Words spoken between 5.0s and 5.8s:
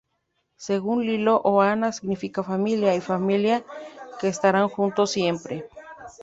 siempre.